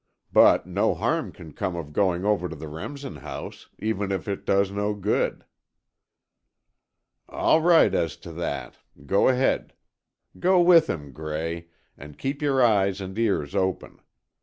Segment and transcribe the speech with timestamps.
[0.33, 4.47] But no harm can come of going over to the Remsen house, even if it
[4.47, 5.45] does no good."
[7.29, 8.77] "All right as to that.
[9.05, 9.73] Go ahead.
[10.39, 11.67] Go with him, Gray,
[11.99, 13.99] and keep your eyes and ears open.